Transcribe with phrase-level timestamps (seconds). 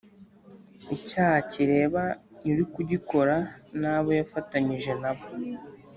[0.95, 2.01] icyaha kireba
[2.43, 3.35] nyirukugikora
[3.79, 5.25] n' abo yafatanyije nabo.